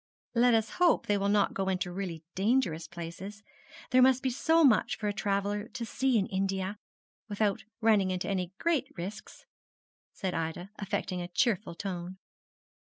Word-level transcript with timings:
'Let 0.33 0.55
us 0.55 0.69
hope 0.81 1.05
they 1.05 1.15
will 1.19 1.29
not 1.29 1.53
go 1.53 1.69
into 1.69 1.91
really 1.91 2.23
dangerous 2.33 2.87
places. 2.87 3.43
There 3.91 4.01
must 4.01 4.23
be 4.23 4.31
so 4.31 4.63
much 4.63 4.97
for 4.97 5.07
a 5.07 5.13
traveller 5.13 5.67
to 5.67 5.85
see 5.85 6.17
in 6.17 6.25
India, 6.25 6.79
without 7.29 7.63
running 7.81 8.11
any 8.11 8.51
great 8.57 8.87
risks,' 8.97 9.45
said 10.11 10.33
Ida, 10.33 10.71
affecting 10.79 11.21
a 11.21 11.27
cheerful 11.27 11.75
tone. 11.75 12.17